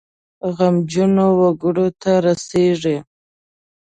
[0.55, 2.97] غمجنو وګړو ته رسیږي.